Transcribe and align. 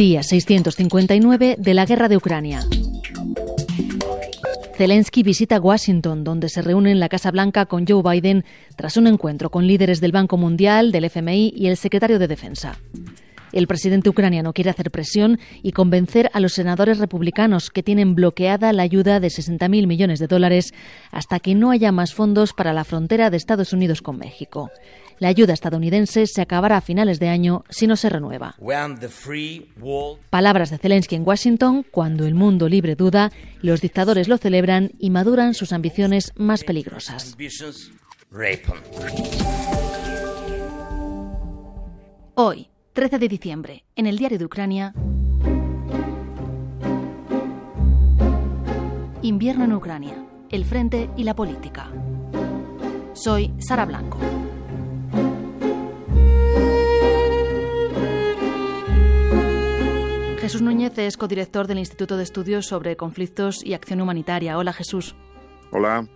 Día 0.00 0.22
659 0.22 1.56
de 1.58 1.74
la 1.74 1.84
guerra 1.84 2.08
de 2.08 2.16
Ucrania. 2.16 2.62
Zelensky 4.78 5.22
visita 5.22 5.60
Washington, 5.60 6.24
donde 6.24 6.48
se 6.48 6.62
reúne 6.62 6.90
en 6.90 7.00
la 7.00 7.10
Casa 7.10 7.30
Blanca 7.30 7.66
con 7.66 7.86
Joe 7.86 8.02
Biden 8.02 8.46
tras 8.76 8.96
un 8.96 9.06
encuentro 9.08 9.50
con 9.50 9.66
líderes 9.66 10.00
del 10.00 10.12
Banco 10.12 10.38
Mundial, 10.38 10.90
del 10.90 11.04
FMI 11.04 11.52
y 11.54 11.66
el 11.66 11.76
secretario 11.76 12.18
de 12.18 12.28
Defensa. 12.28 12.78
El 13.52 13.66
presidente 13.66 14.08
ucraniano 14.08 14.54
quiere 14.54 14.70
hacer 14.70 14.90
presión 14.90 15.38
y 15.62 15.72
convencer 15.72 16.30
a 16.32 16.40
los 16.40 16.54
senadores 16.54 16.98
republicanos 16.98 17.68
que 17.68 17.82
tienen 17.82 18.14
bloqueada 18.14 18.72
la 18.72 18.84
ayuda 18.84 19.20
de 19.20 19.28
60.000 19.28 19.86
millones 19.86 20.18
de 20.18 20.28
dólares 20.28 20.72
hasta 21.10 21.40
que 21.40 21.54
no 21.54 21.72
haya 21.72 21.92
más 21.92 22.14
fondos 22.14 22.54
para 22.54 22.72
la 22.72 22.84
frontera 22.84 23.28
de 23.28 23.36
Estados 23.36 23.74
Unidos 23.74 24.00
con 24.00 24.16
México. 24.16 24.70
La 25.20 25.28
ayuda 25.28 25.52
estadounidense 25.52 26.26
se 26.26 26.40
acabará 26.40 26.78
a 26.78 26.80
finales 26.80 27.20
de 27.20 27.28
año 27.28 27.62
si 27.68 27.86
no 27.86 27.96
se 27.96 28.08
renueva. 28.08 28.56
Palabras 30.30 30.70
de 30.70 30.78
Zelensky 30.78 31.14
en 31.14 31.28
Washington, 31.28 31.84
cuando 31.90 32.24
el 32.24 32.34
mundo 32.34 32.70
libre 32.70 32.96
duda, 32.96 33.30
los 33.60 33.82
dictadores 33.82 34.28
lo 34.28 34.38
celebran 34.38 34.92
y 34.98 35.10
maduran 35.10 35.52
sus 35.52 35.74
ambiciones 35.74 36.32
más 36.36 36.64
peligrosas. 36.64 37.36
Hoy, 42.34 42.70
13 42.94 43.18
de 43.18 43.28
diciembre, 43.28 43.84
en 43.96 44.06
el 44.06 44.16
diario 44.16 44.38
de 44.38 44.46
Ucrania. 44.46 44.94
Invierno 49.20 49.64
en 49.64 49.72
Ucrania, 49.74 50.16
el 50.50 50.64
frente 50.64 51.10
y 51.18 51.24
la 51.24 51.36
política. 51.36 51.90
Soy 53.12 53.52
Sara 53.58 53.84
Blanco. 53.84 54.18
Jesús 60.50 60.62
Núñez 60.62 60.98
es 60.98 61.16
codirector 61.16 61.68
del 61.68 61.78
Instituto 61.78 62.16
de 62.16 62.24
Estudios 62.24 62.66
sobre 62.66 62.96
Conflictos 62.96 63.64
y 63.64 63.74
Acción 63.74 64.00
Humanitaria. 64.00 64.58
Hola 64.58 64.72
Jesús. 64.72 65.14
Hola. 65.70 66.08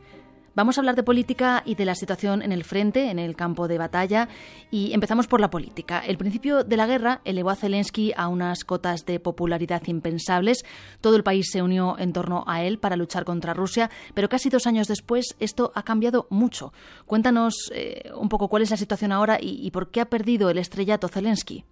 Vamos 0.56 0.76
a 0.76 0.80
hablar 0.80 0.96
de 0.96 1.04
política 1.04 1.62
y 1.64 1.76
de 1.76 1.84
la 1.84 1.94
situación 1.94 2.42
en 2.42 2.50
el 2.50 2.64
frente, 2.64 3.12
en 3.12 3.20
el 3.20 3.36
campo 3.36 3.68
de 3.68 3.78
batalla, 3.78 4.28
y 4.72 4.92
empezamos 4.92 5.28
por 5.28 5.40
la 5.40 5.50
política. 5.50 6.00
El 6.00 6.18
principio 6.18 6.64
de 6.64 6.76
la 6.76 6.88
guerra 6.88 7.20
elevó 7.24 7.50
a 7.50 7.54
Zelensky 7.54 8.12
a 8.16 8.26
unas 8.26 8.64
cotas 8.64 9.06
de 9.06 9.20
popularidad 9.20 9.82
impensables. 9.86 10.64
Todo 11.00 11.14
el 11.14 11.22
país 11.22 11.48
se 11.52 11.62
unió 11.62 11.96
en 11.96 12.12
torno 12.12 12.42
a 12.48 12.64
él 12.64 12.80
para 12.80 12.96
luchar 12.96 13.24
contra 13.24 13.54
Rusia, 13.54 13.88
pero 14.14 14.28
casi 14.28 14.50
dos 14.50 14.66
años 14.66 14.88
después 14.88 15.36
esto 15.38 15.70
ha 15.76 15.84
cambiado 15.84 16.26
mucho. 16.28 16.72
Cuéntanos 17.06 17.70
eh, 17.72 18.10
un 18.16 18.28
poco 18.28 18.48
cuál 18.48 18.64
es 18.64 18.70
la 18.72 18.76
situación 18.76 19.12
ahora 19.12 19.38
y 19.40 19.70
por 19.70 19.92
qué 19.92 20.00
ha 20.00 20.10
perdido 20.10 20.50
el 20.50 20.58
estrellato 20.58 21.06
Zelensky. 21.06 21.64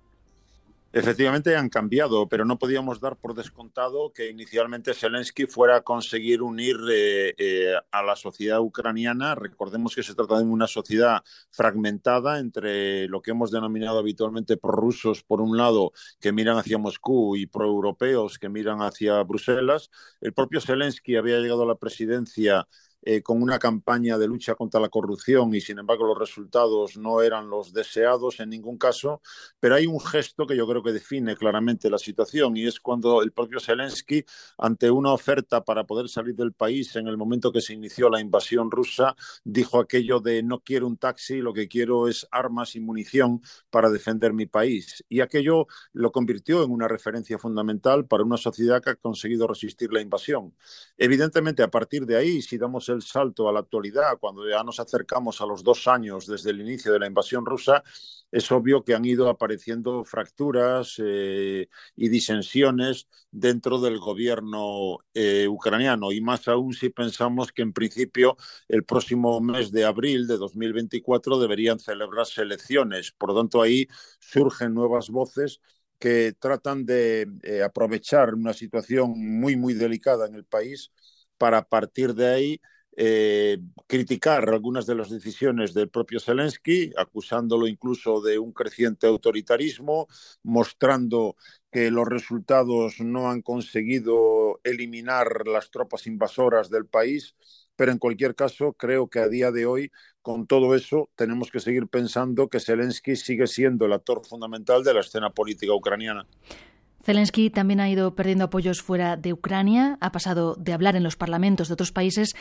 Efectivamente 0.94 1.56
han 1.56 1.70
cambiado, 1.70 2.28
pero 2.28 2.44
no 2.44 2.58
podíamos 2.58 3.00
dar 3.00 3.16
por 3.16 3.34
descontado 3.34 4.12
que 4.12 4.28
inicialmente 4.28 4.92
Zelensky 4.92 5.46
fuera 5.46 5.76
a 5.76 5.80
conseguir 5.80 6.42
unir 6.42 6.76
eh, 6.90 7.34
eh, 7.38 7.74
a 7.90 8.02
la 8.02 8.14
sociedad 8.14 8.60
ucraniana. 8.60 9.34
Recordemos 9.34 9.94
que 9.94 10.02
se 10.02 10.14
trata 10.14 10.36
de 10.36 10.44
una 10.44 10.66
sociedad 10.66 11.22
fragmentada 11.50 12.38
entre 12.40 13.08
lo 13.08 13.22
que 13.22 13.30
hemos 13.30 13.50
denominado 13.50 14.00
habitualmente 14.00 14.58
prorrusos, 14.58 15.22
por 15.22 15.40
un 15.40 15.56
lado, 15.56 15.92
que 16.20 16.30
miran 16.30 16.58
hacia 16.58 16.76
Moscú, 16.76 17.36
y 17.36 17.46
proeuropeos 17.46 18.38
que 18.38 18.50
miran 18.50 18.82
hacia 18.82 19.22
Bruselas. 19.22 19.90
El 20.20 20.34
propio 20.34 20.60
Zelensky 20.60 21.16
había 21.16 21.38
llegado 21.38 21.62
a 21.62 21.66
la 21.66 21.76
presidencia 21.76 22.68
eh, 23.02 23.22
con 23.22 23.42
una 23.42 23.58
campaña 23.58 24.18
de 24.18 24.26
lucha 24.26 24.54
contra 24.54 24.80
la 24.80 24.88
corrupción 24.88 25.54
y 25.54 25.60
sin 25.60 25.78
embargo 25.78 26.06
los 26.06 26.18
resultados 26.18 26.96
no 26.96 27.22
eran 27.22 27.50
los 27.50 27.72
deseados 27.72 28.40
en 28.40 28.50
ningún 28.50 28.78
caso, 28.78 29.20
pero 29.60 29.74
hay 29.74 29.86
un 29.86 30.00
gesto 30.00 30.46
que 30.46 30.56
yo 30.56 30.66
creo 30.66 30.82
que 30.82 30.92
define 30.92 31.36
claramente 31.36 31.90
la 31.90 31.98
situación 31.98 32.56
y 32.56 32.66
es 32.66 32.80
cuando 32.80 33.22
el 33.22 33.32
propio 33.32 33.60
Zelensky, 33.60 34.24
ante 34.58 34.90
una 34.90 35.12
oferta 35.12 35.64
para 35.64 35.84
poder 35.84 36.08
salir 36.08 36.34
del 36.34 36.52
país 36.52 36.94
en 36.96 37.08
el 37.08 37.16
momento 37.16 37.52
que 37.52 37.60
se 37.60 37.74
inició 37.74 38.08
la 38.08 38.20
invasión 38.20 38.70
rusa, 38.70 39.16
dijo 39.44 39.80
aquello 39.80 40.20
de 40.20 40.42
no 40.42 40.60
quiero 40.60 40.86
un 40.86 40.96
taxi, 40.96 41.40
lo 41.40 41.52
que 41.52 41.68
quiero 41.68 42.08
es 42.08 42.26
armas 42.30 42.76
y 42.76 42.80
munición 42.80 43.42
para 43.70 43.90
defender 43.90 44.32
mi 44.32 44.46
país. 44.46 45.04
Y 45.08 45.20
aquello 45.20 45.66
lo 45.92 46.12
convirtió 46.12 46.64
en 46.64 46.70
una 46.70 46.88
referencia 46.88 47.38
fundamental 47.38 48.06
para 48.06 48.24
una 48.24 48.36
sociedad 48.36 48.82
que 48.82 48.90
ha 48.90 48.94
conseguido 48.96 49.46
resistir 49.46 49.92
la 49.92 50.00
invasión. 50.00 50.54
Evidentemente, 50.96 51.62
a 51.62 51.70
partir 51.70 52.06
de 52.06 52.16
ahí, 52.16 52.42
si 52.42 52.58
damos 52.58 52.88
el 52.92 53.02
salto 53.02 53.48
a 53.48 53.52
la 53.52 53.60
actualidad, 53.60 54.18
cuando 54.20 54.48
ya 54.48 54.62
nos 54.62 54.80
acercamos 54.80 55.40
a 55.40 55.46
los 55.46 55.62
dos 55.64 55.88
años 55.88 56.26
desde 56.26 56.50
el 56.50 56.60
inicio 56.60 56.92
de 56.92 56.98
la 56.98 57.06
invasión 57.06 57.44
rusa, 57.44 57.82
es 58.30 58.50
obvio 58.50 58.82
que 58.82 58.94
han 58.94 59.04
ido 59.04 59.28
apareciendo 59.28 60.04
fracturas 60.04 60.94
eh, 60.98 61.68
y 61.96 62.08
disensiones 62.08 63.06
dentro 63.30 63.78
del 63.80 63.98
gobierno 63.98 64.98
eh, 65.14 65.46
ucraniano, 65.48 66.12
y 66.12 66.20
más 66.20 66.48
aún 66.48 66.72
si 66.72 66.88
pensamos 66.88 67.52
que 67.52 67.62
en 67.62 67.72
principio 67.72 68.36
el 68.68 68.84
próximo 68.84 69.40
mes 69.40 69.70
de 69.72 69.84
abril 69.84 70.26
de 70.26 70.38
2024 70.38 71.38
deberían 71.38 71.78
celebrarse 71.78 72.42
elecciones. 72.42 73.12
Por 73.12 73.30
lo 73.30 73.36
tanto, 73.36 73.60
ahí 73.60 73.86
surgen 74.18 74.72
nuevas 74.74 75.10
voces 75.10 75.60
que 75.98 76.34
tratan 76.38 76.84
de 76.84 77.28
eh, 77.44 77.62
aprovechar 77.62 78.34
una 78.34 78.52
situación 78.54 79.12
muy, 79.16 79.56
muy 79.56 79.72
delicada 79.74 80.26
en 80.26 80.34
el 80.34 80.44
país 80.44 80.90
para 81.38 81.62
partir 81.62 82.14
de 82.14 82.26
ahí 82.26 82.60
eh, 82.94 83.58
criticar 83.86 84.48
algunas 84.50 84.84
de 84.86 84.94
las 84.94 85.08
decisiones 85.08 85.72
del 85.72 85.88
propio 85.88 86.20
Zelensky, 86.20 86.92
acusándolo 86.96 87.66
incluso 87.66 88.20
de 88.20 88.38
un 88.38 88.52
creciente 88.52 89.06
autoritarismo, 89.06 90.08
mostrando 90.42 91.36
que 91.70 91.90
los 91.90 92.06
resultados 92.06 93.00
no 93.00 93.30
han 93.30 93.40
conseguido 93.40 94.60
eliminar 94.62 95.46
las 95.46 95.70
tropas 95.70 96.06
invasoras 96.06 96.68
del 96.68 96.86
país, 96.86 97.34
pero 97.76 97.92
en 97.92 97.98
cualquier 97.98 98.34
caso 98.34 98.74
creo 98.74 99.08
que 99.08 99.20
a 99.20 99.28
día 99.28 99.50
de 99.50 99.64
hoy, 99.64 99.90
con 100.20 100.46
todo 100.46 100.74
eso, 100.74 101.08
tenemos 101.16 101.50
que 101.50 101.60
seguir 101.60 101.88
pensando 101.88 102.48
que 102.48 102.60
Zelensky 102.60 103.16
sigue 103.16 103.46
siendo 103.46 103.86
el 103.86 103.94
actor 103.94 104.24
fundamental 104.26 104.84
de 104.84 104.92
la 104.92 105.00
escena 105.00 105.30
política 105.30 105.72
ucraniana. 105.72 106.26
Zelensky 107.02 107.50
también 107.50 107.80
ha 107.80 107.90
ido 107.90 108.14
perdiendo 108.14 108.44
apoyos 108.44 108.80
fuera 108.80 109.16
de 109.16 109.32
Ucrania, 109.32 109.98
ha 110.00 110.12
pasado 110.12 110.54
de 110.54 110.72
hablar 110.72 110.94
en 110.94 111.02
los 111.02 111.16
parlamentos 111.16 111.68
de 111.68 111.74
otros 111.74 111.90
países 111.90 112.34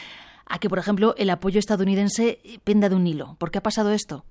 a 0.52 0.60
que, 0.60 0.70
por 0.70 0.80
ejemplo, 0.80 1.16
el 1.18 1.30
apoyo 1.30 1.60
estadounidense 1.60 2.40
penda 2.64 2.90
de 2.90 2.96
un 2.96 3.08
hilo. 3.08 3.36
¿Por 3.40 3.52
qué 3.52 3.60
ha 3.60 3.64
pasado 3.64 3.92
esto? 3.92 4.26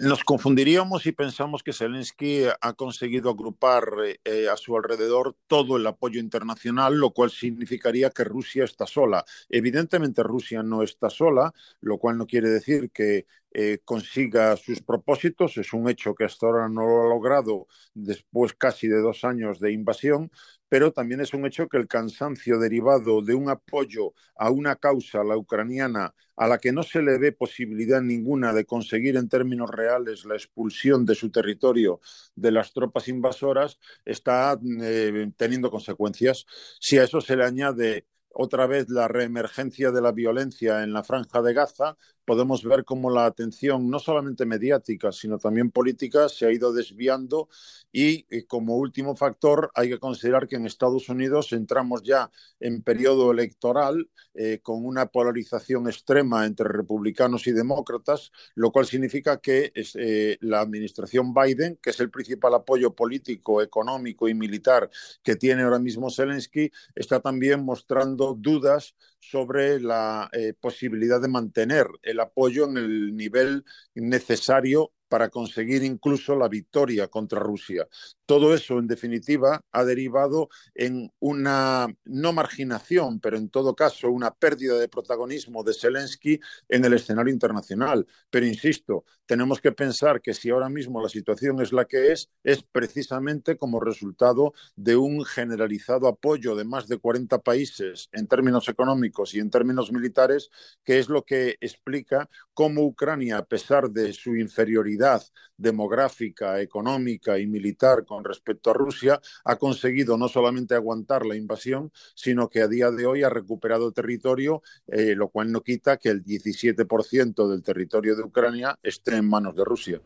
nos 0.00 0.24
confundiríamos 0.24 1.02
si 1.02 1.12
pensamos 1.12 1.62
que 1.62 1.74
Zelensky 1.74 2.44
ha 2.60 2.72
conseguido 2.72 3.28
agrupar 3.28 3.84
eh, 4.24 4.48
a 4.48 4.56
su 4.56 4.74
alrededor 4.74 5.36
todo 5.46 5.76
el 5.76 5.86
apoyo 5.86 6.18
internacional, 6.18 6.94
lo 6.96 7.10
cual 7.10 7.30
significaría 7.30 8.08
que 8.08 8.24
Rusia 8.24 8.64
está 8.64 8.86
sola. 8.86 9.22
Evidentemente 9.50 10.22
Rusia 10.22 10.62
no 10.62 10.82
está 10.82 11.10
sola, 11.10 11.52
lo 11.82 11.98
cual 11.98 12.16
no 12.16 12.26
quiere 12.26 12.48
decir 12.48 12.90
que 12.90 13.26
eh, 13.52 13.80
consiga 13.84 14.56
sus 14.56 14.80
propósitos. 14.80 15.58
Es 15.58 15.74
un 15.74 15.90
hecho 15.90 16.14
que 16.14 16.24
hasta 16.24 16.46
ahora 16.46 16.68
no 16.70 16.86
lo 16.86 17.02
ha 17.02 17.08
logrado 17.10 17.66
después 17.92 18.54
casi 18.54 18.88
de 18.88 19.00
dos 19.00 19.24
años 19.24 19.60
de 19.60 19.72
invasión, 19.72 20.30
pero 20.72 20.90
también 20.90 21.20
es 21.20 21.34
un 21.34 21.44
hecho 21.44 21.68
que 21.68 21.76
el 21.76 21.86
cansancio 21.86 22.58
derivado 22.58 23.20
de 23.20 23.34
un 23.34 23.50
apoyo 23.50 24.14
a 24.34 24.50
una 24.50 24.76
causa, 24.76 25.22
la 25.22 25.36
ucraniana, 25.36 26.14
a 26.34 26.48
la 26.48 26.56
que 26.56 26.72
no 26.72 26.82
se 26.82 27.02
le 27.02 27.18
ve 27.18 27.32
posibilidad 27.32 28.00
ninguna 28.00 28.54
de 28.54 28.64
conseguir 28.64 29.18
en 29.18 29.28
términos 29.28 29.68
reales 29.68 30.24
la 30.24 30.34
expulsión 30.34 31.04
de 31.04 31.14
su 31.14 31.30
territorio 31.30 32.00
de 32.36 32.52
las 32.52 32.72
tropas 32.72 33.08
invasoras, 33.08 33.78
está 34.06 34.58
eh, 34.80 35.30
teniendo 35.36 35.70
consecuencias. 35.70 36.46
Si 36.80 36.96
a 36.96 37.04
eso 37.04 37.20
se 37.20 37.36
le 37.36 37.44
añade 37.44 38.06
otra 38.34 38.66
vez 38.66 38.88
la 38.88 39.08
reemergencia 39.08 39.90
de 39.90 40.00
la 40.00 40.12
violencia 40.12 40.82
en 40.82 40.92
la 40.92 41.04
franja 41.04 41.42
de 41.42 41.54
Gaza, 41.54 41.96
podemos 42.24 42.64
ver 42.64 42.84
cómo 42.84 43.10
la 43.10 43.26
atención, 43.26 43.90
no 43.90 43.98
solamente 43.98 44.46
mediática, 44.46 45.12
sino 45.12 45.38
también 45.38 45.70
política, 45.70 46.28
se 46.28 46.46
ha 46.46 46.52
ido 46.52 46.72
desviando 46.72 47.48
y, 47.90 48.26
eh, 48.30 48.44
como 48.46 48.76
último 48.76 49.16
factor 49.16 49.70
hay 49.74 49.90
que 49.90 49.98
considerar 49.98 50.46
que 50.46 50.56
en 50.56 50.66
Estados 50.66 51.08
Unidos 51.08 51.52
entramos 51.52 52.02
ya 52.02 52.30
en 52.60 52.82
periodo 52.82 53.32
electoral 53.32 54.08
eh, 54.34 54.60
con 54.62 54.84
una 54.84 55.06
polarización 55.06 55.88
extrema 55.88 56.46
entre 56.46 56.68
republicanos 56.68 57.46
y 57.46 57.52
demócratas, 57.52 58.32
lo 58.54 58.70
cual 58.70 58.86
significa 58.86 59.40
que 59.40 59.72
eh, 59.74 60.38
la 60.40 60.60
administración 60.60 61.34
Biden, 61.34 61.78
que 61.82 61.90
es 61.90 62.00
el 62.00 62.10
principal 62.10 62.54
apoyo 62.54 62.94
político, 62.94 63.60
económico 63.62 64.28
y 64.28 64.34
militar 64.34 64.88
que 65.22 65.36
tiene 65.36 65.62
ahora 65.62 65.78
mismo 65.78 66.10
Zelensky, 66.10 66.70
está 66.94 67.20
también 67.20 67.64
mostrando 67.64 68.21
dudas 68.38 68.94
sobre 69.18 69.80
la 69.80 70.30
posibilidad 70.60 71.20
de 71.20 71.28
mantener 71.28 71.86
el 72.02 72.20
apoyo 72.20 72.64
en 72.68 72.76
el 72.76 73.16
nivel 73.16 73.64
necesario 73.94 74.92
para 75.12 75.28
conseguir 75.28 75.82
incluso 75.82 76.34
la 76.34 76.48
victoria 76.48 77.06
contra 77.08 77.38
Rusia. 77.38 77.86
Todo 78.32 78.54
eso, 78.54 78.78
en 78.78 78.86
definitiva, 78.86 79.62
ha 79.72 79.84
derivado 79.84 80.48
en 80.74 81.12
una 81.18 81.86
no 82.06 82.32
marginación, 82.32 83.20
pero 83.20 83.36
en 83.36 83.50
todo 83.50 83.76
caso 83.76 84.08
una 84.10 84.30
pérdida 84.30 84.78
de 84.78 84.88
protagonismo 84.88 85.62
de 85.62 85.74
Zelensky 85.74 86.40
en 86.70 86.82
el 86.86 86.94
escenario 86.94 87.30
internacional. 87.30 88.06
Pero 88.30 88.46
insisto, 88.46 89.04
tenemos 89.26 89.60
que 89.60 89.72
pensar 89.72 90.22
que 90.22 90.32
si 90.32 90.48
ahora 90.48 90.70
mismo 90.70 91.02
la 91.02 91.10
situación 91.10 91.60
es 91.60 91.74
la 91.74 91.84
que 91.84 92.12
es, 92.12 92.30
es 92.42 92.62
precisamente 92.62 93.58
como 93.58 93.80
resultado 93.80 94.54
de 94.76 94.96
un 94.96 95.26
generalizado 95.26 96.08
apoyo 96.08 96.56
de 96.56 96.64
más 96.64 96.88
de 96.88 96.96
40 96.96 97.38
países 97.40 98.08
en 98.12 98.28
términos 98.28 98.66
económicos 98.70 99.34
y 99.34 99.40
en 99.40 99.50
términos 99.50 99.92
militares, 99.92 100.48
que 100.84 100.98
es 100.98 101.10
lo 101.10 101.22
que 101.24 101.56
explica 101.60 102.30
cómo 102.54 102.82
Ucrania, 102.82 103.36
a 103.36 103.44
pesar 103.44 103.90
de 103.90 104.14
su 104.14 104.36
inferioridad 104.36 105.22
demográfica, 105.58 106.60
económica 106.60 107.38
y 107.38 107.46
militar 107.46 108.04
con 108.06 108.21
respecto 108.24 108.70
a 108.70 108.74
Rusia, 108.74 109.20
ha 109.44 109.56
conseguido 109.56 110.16
no 110.16 110.28
solamente 110.28 110.74
aguantar 110.74 111.26
la 111.26 111.36
invasión, 111.36 111.92
sino 112.14 112.48
que 112.48 112.62
a 112.62 112.68
día 112.68 112.90
de 112.90 113.06
hoy 113.06 113.22
ha 113.22 113.28
recuperado 113.28 113.92
territorio, 113.92 114.62
eh, 114.86 115.14
lo 115.16 115.28
cual 115.28 115.52
no 115.52 115.62
quita 115.62 115.96
que 115.96 116.08
el 116.08 116.24
17% 116.24 117.48
del 117.48 117.62
territorio 117.62 118.16
de 118.16 118.22
Ucrania 118.22 118.78
esté 118.82 119.16
en 119.16 119.28
manos 119.28 119.54
de 119.56 119.64
Rusia. 119.64 120.00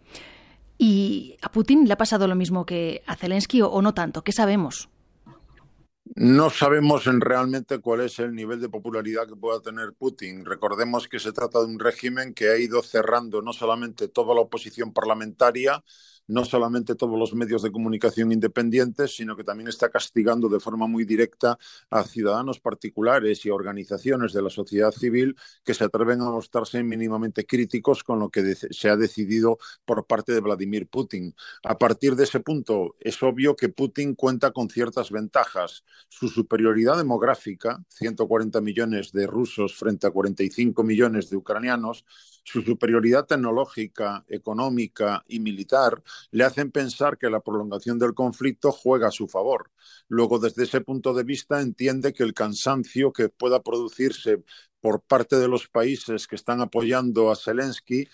¿Y 0.79 1.37
a 1.41 1.51
Putin 1.51 1.87
le 1.87 1.93
ha 1.93 1.99
pasado 1.99 2.27
lo 2.29 2.35
mismo 2.35 2.67
que 2.67 3.03
a 3.07 3.17
Zelensky 3.17 3.63
o 3.63 3.81
no 3.81 3.95
tanto? 3.95 4.23
¿Qué 4.23 4.33
sabemos? 4.33 4.91
No 6.15 6.51
sabemos 6.51 7.05
realmente 7.05 7.81
cuál 7.81 8.03
es 8.03 8.19
el 8.21 8.33
nivel 8.33 8.61
de 8.61 8.69
popularidad 8.69 9.27
que 9.27 9.35
pueda 9.35 9.61
tener 9.61 9.93
Putin. 9.93 10.45
Recordemos 10.45 11.09
que 11.09 11.19
se 11.19 11.33
trata 11.33 11.59
de 11.59 11.67
un 11.67 11.79
régimen 11.81 12.33
que 12.33 12.49
ha 12.49 12.57
ido 12.57 12.81
cerrando 12.83 13.43
no 13.43 13.53
solamente 13.53 14.09
toda 14.09 14.35
la 14.35 14.43
oposición 14.43 14.93
parlamentaria, 14.93 15.83
no 16.27 16.45
solamente 16.45 16.95
todos 16.95 17.19
los 17.19 17.35
medios 17.35 17.63
de 17.63 17.73
comunicación 17.73 18.33
independientes, 18.33 19.17
sino 19.17 19.37
que 19.37 19.45
también 19.45 19.69
está 19.69 19.91
castigando 19.91 20.49
de 20.49 20.61
forma 20.61 20.87
muy 20.87 21.05
directa 21.05 21.59
a 21.91 22.05
ciudadanos 22.05 22.61
particulares 22.61 23.45
y 23.45 23.51
organizaciones 23.51 24.33
de 24.33 24.43
la 24.43 24.51
sociedad 24.51 24.91
civil 24.91 25.37
que 25.65 25.75
se 25.75 25.85
atreven 25.85 26.21
a 26.21 26.31
mostrarse 26.31 26.83
mínimamente 26.83 27.47
críticos 27.47 28.03
con 28.03 28.19
lo 28.19 28.31
que 28.31 28.55
se 28.55 28.89
ha 28.89 28.97
decidido 28.97 29.59
por 29.85 30.07
parte 30.07 30.33
de 30.33 30.41
Vladimir 30.41 30.89
Putin. 30.89 31.35
A 31.65 31.79
partir 31.79 32.17
de 32.17 32.25
ese 32.25 32.41
punto, 32.41 32.97
es 33.01 33.23
obvio 33.23 33.57
que 33.57 33.69
Putin 33.69 34.15
cuenta 34.15 34.51
con 34.51 34.69
ciertas 34.69 35.11
ventajas. 35.11 35.85
Su 36.09 36.29
superioridad 36.29 36.97
demográfica, 36.97 37.85
140 37.89 38.61
millones 38.61 39.13
de 39.13 39.27
rusos 39.27 39.77
frente 39.77 40.07
a 40.07 40.11
45 40.11 40.83
millones 40.83 41.31
de 41.31 41.37
ucranianos, 41.37 42.05
su 42.45 42.63
superioridad 42.63 43.27
tecnológica, 43.27 44.25
económica 44.29 45.25
y 45.27 45.41
militar 45.41 46.03
le 46.31 46.45
hacen 46.45 46.71
pensar 46.71 47.19
que 47.19 47.31
la 47.31 47.41
prolongación 47.41 47.99
del 47.99 48.15
conflicto 48.15 48.73
juega 48.73 49.09
a 49.09 49.11
su 49.13 49.29
favor. 49.29 49.71
Luego, 50.09 50.39
desde 50.39 50.65
ese 50.65 50.81
punto 50.81 51.15
de 51.15 51.25
vista, 51.25 51.61
entiende 51.61 52.13
que 52.13 52.23
el 52.23 52.35
cansancio 52.35 53.13
que 53.13 53.29
pueda 53.29 53.63
producirse 53.63 54.43
por 54.81 55.03
parte 55.03 55.37
de 55.37 55.49
los 55.49 55.69
países 55.69 56.27
que 56.27 56.37
están 56.37 56.61
apoyando 56.61 57.31
a 57.31 57.37
Zelensky 57.37 58.09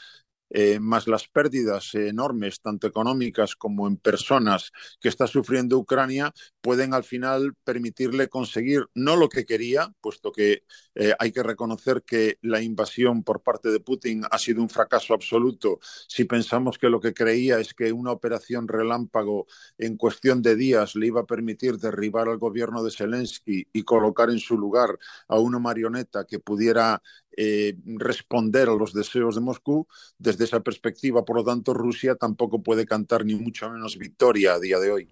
eh, 0.55 0.79
más 0.81 1.09
las 1.09 1.29
pérdidas 1.29 1.95
enormes, 1.95 2.61
tanto 2.61 2.87
económicas 2.87 3.57
como 3.57 3.89
en 3.89 3.97
personas 3.97 4.71
que 5.01 5.09
está 5.09 5.27
sufriendo 5.27 5.79
Ucrania, 5.79 6.33
pueden 6.61 6.93
al 6.93 7.05
final 7.05 7.55
permitirle 7.65 8.29
conseguir 8.29 8.87
no 8.95 9.17
lo 9.17 9.31
que 9.31 9.47
quería, 9.47 9.93
puesto 10.03 10.31
que 10.31 10.65
eh, 10.95 11.15
hay 11.19 11.33
que 11.33 11.43
reconocer 11.43 12.03
que 12.03 12.39
la 12.43 12.61
invasión 12.61 13.23
por 13.23 13.43
parte 13.43 13.71
de 13.71 13.81
Putin 13.81 14.25
ha 14.31 14.39
sido 14.39 14.61
un 14.61 14.69
fracaso 14.69 15.15
absoluto. 15.15 15.81
Si 16.07 16.25
pensamos 16.25 16.77
que 16.77 16.91
lo 16.91 17.01
que 17.01 17.15
creía 17.15 17.59
es 17.59 17.73
que 17.73 17.93
una 17.93 18.13
operación 18.13 18.69
relámpago 18.69 19.47
en 19.79 19.97
cuestión 19.97 20.43
de 20.43 20.55
días 20.55 20.95
le 20.97 21.07
iba 21.07 21.23
a 21.23 21.27
permitir 21.27 21.79
derribar 21.79 22.29
al 22.29 22.39
gobierno 22.39 22.83
de 22.83 22.91
Zelensky 22.91 23.67
y 23.73 23.83
colocar 23.85 24.29
en 24.29 24.39
su 24.39 24.59
lugar 24.59 24.99
a 25.29 25.39
una 25.39 25.59
marioneta 25.59 26.27
que 26.27 26.39
pudiera 26.39 27.03
eh, 27.35 27.75
responder 27.87 28.69
a 28.69 28.75
los 28.75 28.93
deseos 28.93 29.35
de 29.35 29.41
Moscú. 29.41 29.87
Desde 30.19 30.42
esa 30.45 30.61
perspectiva, 30.61 31.25
por 31.25 31.37
lo 31.37 31.45
tanto, 31.45 31.75
Rusia 31.75 32.15
tampoco 32.15 32.63
puede 32.63 32.87
cantar 32.87 33.25
ni 33.25 33.35
mucho 33.35 33.71
menos 33.71 33.99
victoria 33.99 34.55
a 34.55 34.61
día 34.61 34.79
de 34.79 34.91
hoy. 34.91 35.09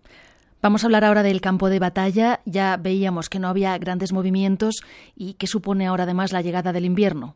Vamos 0.63 0.83
a 0.83 0.87
hablar 0.87 1.05
ahora 1.05 1.23
del 1.23 1.41
campo 1.41 1.71
de 1.71 1.79
batalla. 1.79 2.41
Ya 2.45 2.77
veíamos 2.77 3.31
que 3.31 3.39
no 3.39 3.49
había 3.49 3.77
grandes 3.79 4.13
movimientos 4.13 4.83
y 5.17 5.35
qué 5.35 5.47
supone 5.47 5.87
ahora 5.87 6.05
además 6.05 6.33
la 6.33 6.43
llegada 6.43 6.73
del 6.73 6.85
invierno. 6.85 7.35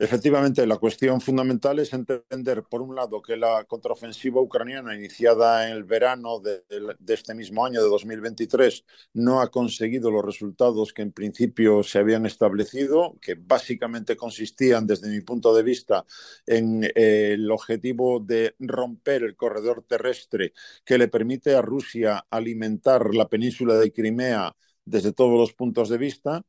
Efectivamente, 0.00 0.64
la 0.64 0.76
cuestión 0.76 1.20
fundamental 1.20 1.80
es 1.80 1.92
entender, 1.92 2.62
por 2.62 2.82
un 2.82 2.94
lado, 2.94 3.20
que 3.20 3.36
la 3.36 3.64
contraofensiva 3.64 4.40
ucraniana 4.40 4.94
iniciada 4.94 5.68
en 5.68 5.76
el 5.76 5.82
verano 5.82 6.38
de, 6.38 6.62
este 7.08 7.34
mismo 7.34 7.66
año, 7.66 7.82
de 7.82 7.88
2023, 7.88 8.84
no 9.14 9.40
ha 9.40 9.50
conseguido 9.50 10.12
los 10.12 10.24
resultados 10.24 10.92
que 10.92 11.02
en 11.02 11.10
principio 11.10 11.82
se 11.82 11.98
habían 11.98 12.26
establecido, 12.26 13.18
que 13.20 13.34
básicamente 13.34 14.16
consistían, 14.16 14.86
desde 14.86 15.08
mi 15.08 15.20
punto 15.20 15.52
de 15.52 15.64
vista, 15.64 16.04
en 16.46 16.84
eh, 16.84 17.32
el 17.32 17.50
objetivo 17.50 18.20
de 18.20 18.54
romper 18.60 19.24
el 19.24 19.34
corredor 19.34 19.82
terrestre 19.82 20.52
que 20.84 20.96
le 20.96 21.08
permite 21.08 21.56
a 21.56 21.62
Rusia 21.62 22.24
alimentar 22.30 23.12
la 23.14 23.28
península 23.28 23.74
de 23.74 23.92
Crimea 23.92 24.54
desde 24.84 25.12
todos 25.12 25.38
los 25.38 25.52
puntos 25.54 25.88
de 25.88 25.98
vista 25.98 26.44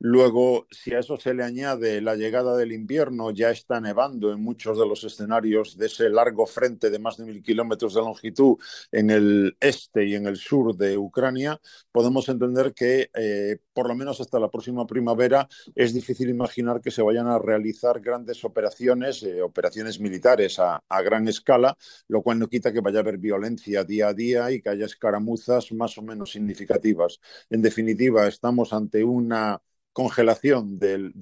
Luego, 0.00 0.68
si 0.70 0.94
a 0.94 1.00
eso 1.00 1.16
se 1.16 1.34
le 1.34 1.42
añade 1.42 2.00
la 2.00 2.14
llegada 2.14 2.56
del 2.56 2.70
invierno, 2.70 3.32
ya 3.32 3.50
está 3.50 3.80
nevando 3.80 4.32
en 4.32 4.40
muchos 4.40 4.78
de 4.78 4.86
los 4.86 5.02
escenarios 5.02 5.76
de 5.76 5.86
ese 5.86 6.08
largo 6.08 6.46
frente 6.46 6.88
de 6.88 7.00
más 7.00 7.16
de 7.16 7.24
mil 7.24 7.42
kilómetros 7.42 7.94
de 7.94 8.00
longitud 8.02 8.58
en 8.92 9.10
el 9.10 9.56
este 9.58 10.06
y 10.06 10.14
en 10.14 10.26
el 10.28 10.36
sur 10.36 10.76
de 10.76 10.96
Ucrania, 10.96 11.60
podemos 11.90 12.28
entender 12.28 12.74
que 12.74 13.10
eh, 13.12 13.58
por 13.72 13.88
lo 13.88 13.96
menos 13.96 14.20
hasta 14.20 14.38
la 14.38 14.48
próxima 14.50 14.86
primavera 14.86 15.48
es 15.74 15.92
difícil 15.92 16.28
imaginar 16.30 16.80
que 16.80 16.92
se 16.92 17.02
vayan 17.02 17.26
a 17.26 17.38
realizar 17.40 18.00
grandes 18.00 18.44
operaciones, 18.44 19.24
eh, 19.24 19.42
operaciones 19.42 19.98
militares 19.98 20.60
a, 20.60 20.80
a 20.88 21.02
gran 21.02 21.26
escala, 21.26 21.76
lo 22.06 22.22
cual 22.22 22.38
no 22.38 22.48
quita 22.48 22.72
que 22.72 22.80
vaya 22.80 22.98
a 22.98 23.02
haber 23.02 23.18
violencia 23.18 23.82
día 23.82 24.08
a 24.08 24.14
día 24.14 24.50
y 24.52 24.60
que 24.62 24.68
haya 24.70 24.86
escaramuzas 24.86 25.72
más 25.72 25.98
o 25.98 26.02
menos 26.02 26.30
significativas. 26.30 27.18
En 27.50 27.62
definitiva, 27.62 28.28
estamos 28.28 28.72
ante 28.72 29.02
una 29.02 29.60
congelación 29.98 30.78
del, 30.78 31.12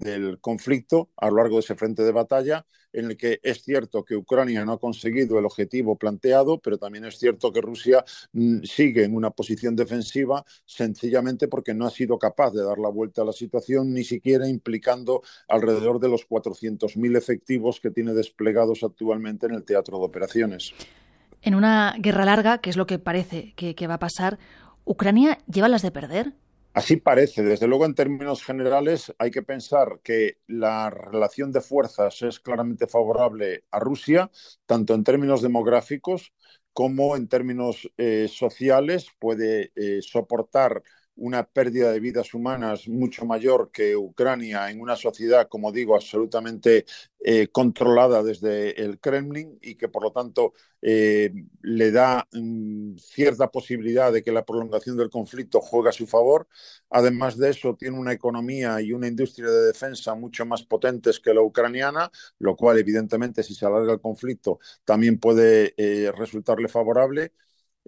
conflicto 0.43 1.09
a 1.17 1.31
lo 1.31 1.37
largo 1.37 1.55
de 1.57 1.61
ese 1.61 1.75
frente 1.77 2.03
de 2.03 2.13
batalla, 2.13 2.67
en 2.93 3.07
el 3.07 3.17
que 3.17 3.41
es 3.43 3.63
cierto 3.63 4.05
que 4.05 4.15
Ucrania 4.15 4.67
no 4.67 4.73
ha 4.73 4.79
conseguido 4.79 5.39
el 5.39 5.47
objetivo 5.47 5.97
planteado, 5.97 6.59
pero 6.59 6.77
también 6.77 7.07
es 7.07 7.19
cierto 7.19 7.51
que 7.51 7.63
Rusia 7.63 8.05
mm, 8.35 8.65
sigue 8.65 9.05
en 9.05 9.17
una 9.17 9.31
posición 9.31 9.77
defensiva 9.77 10.45
sencillamente 10.67 11.49
porque 11.49 11.73
no 11.73 11.87
ha 11.87 11.91
sido 11.91 12.19
capaz 12.19 12.51
de 12.51 12.63
dar 12.65 12.77
la 12.77 12.91
vuelta 12.91 13.23
a 13.23 13.25
la 13.25 13.33
situación, 13.33 13.95
ni 13.95 14.05
siquiera 14.05 14.47
implicando 14.47 15.23
alrededor 15.49 15.99
de 15.99 16.11
los 16.11 16.29
400.000 16.29 17.17
efectivos 17.17 17.81
que 17.81 17.91
tiene 17.91 18.13
desplegados 18.13 18.83
actualmente 18.83 19.47
en 19.47 19.55
el 19.55 19.65
teatro 19.65 19.99
de 19.99 20.05
operaciones. 20.05 20.75
En 21.41 21.55
una 21.55 21.95
guerra 21.99 22.27
larga, 22.27 22.59
que 22.59 22.69
es 22.69 22.77
lo 22.77 22.87
que 22.87 22.99
parece 22.99 23.55
que 23.55 23.87
va 23.87 23.95
a 23.95 23.99
pasar, 23.99 24.39
¿Ucrania 24.85 25.39
lleva 25.51 25.69
las 25.69 25.81
de 25.81 25.93
perder? 25.93 26.35
Así 26.77 26.97
parece. 26.99 27.43
Desde 27.43 27.67
luego, 27.67 27.87
en 27.87 27.95
términos 27.95 28.45
generales, 28.45 29.15
hay 29.19 29.31
que 29.31 29.43
pensar 29.43 30.01
que 30.05 30.41
la 30.47 30.91
relación 30.91 31.51
de 31.51 31.63
fuerzas 31.63 32.21
es 32.23 32.39
claramente 32.39 32.87
favorable 32.87 33.65
a 33.71 33.79
Rusia, 33.81 34.31
tanto 34.67 34.93
en 34.95 35.03
términos 35.03 35.41
demográficos 35.41 36.35
como 36.75 37.17
en 37.17 37.29
términos 37.29 37.91
eh, 37.97 38.29
sociales. 38.29 39.07
Puede 39.19 39.73
eh, 39.75 40.03
soportar 40.03 40.83
una 41.17 41.45
pérdida 41.45 41.91
de 41.93 42.01
vidas 42.01 42.35
humanas 42.35 42.89
mucho 42.89 43.25
mayor 43.27 43.71
que 43.73 43.97
Ucrania 43.97 44.71
en 44.71 44.81
una 44.81 44.97
sociedad, 44.97 45.49
como 45.49 45.73
digo, 45.73 45.95
absolutamente 45.97 46.85
eh, 47.21 47.49
controlada 47.49 48.23
desde 48.23 48.81
el 48.83 49.01
Kremlin 49.01 49.59
y 49.63 49.75
que 49.77 49.89
por 49.89 50.03
lo 50.03 50.13
tanto 50.13 50.53
eh, 50.83 51.33
le 51.63 51.91
da 51.91 52.27
mm, 52.33 52.97
cierta 52.99 53.51
posibilidad 53.51 54.13
de 54.13 54.23
que 54.23 54.33
la 54.33 54.45
prolongación 54.45 54.97
del 54.97 55.11
conflicto 55.11 55.61
juegue 55.61 55.89
a 55.89 55.93
su 55.93 56.07
favor. 56.07 56.47
Además 56.91 57.37
de 57.37 57.51
eso, 57.51 57.75
tiene 57.77 57.99
una 57.99 58.13
economía 58.13 58.81
y 58.81 58.93
una 58.93 59.09
industria 59.09 59.49
de 59.51 59.67
defensa 59.67 60.15
mucho 60.15 60.47
más 60.47 60.63
potentes 60.63 61.21
que 61.21 61.35
la 61.35 61.43
ucraniana, 61.43 62.11
lo 62.39 62.57
cual 62.57 62.79
evidentemente 62.79 63.43
si 63.43 63.55
se 63.55 63.67
alarga 63.67 63.93
el 63.93 64.01
conflicto 64.01 64.59
también 64.85 65.19
puede 65.19 65.75
eh, 65.77 66.13
resultarle 66.13 66.69
favorable. 66.69 67.33